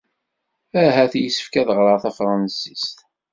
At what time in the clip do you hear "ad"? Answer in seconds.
1.61-1.69